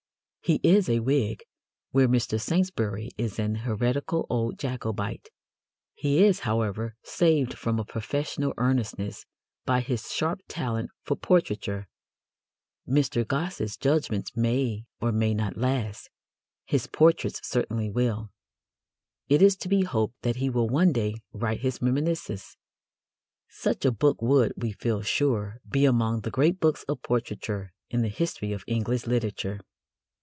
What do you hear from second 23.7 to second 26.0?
a book would, we feel sure, be